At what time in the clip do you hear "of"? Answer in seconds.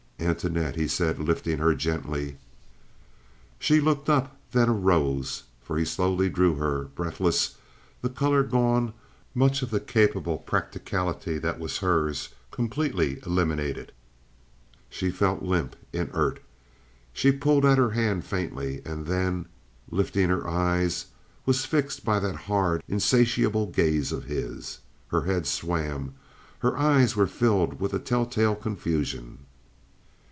9.63-9.71, 24.11-24.25